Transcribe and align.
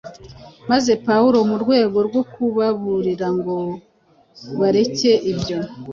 maze 0.71 0.91
Pawulo 1.05 1.37
mu 1.49 1.55
rwego 1.63 1.97
rwo 2.07 2.21
kubaburira 2.33 3.27
ngo 3.37 3.55
bareke 4.59 5.11
ibyo 5.31 5.57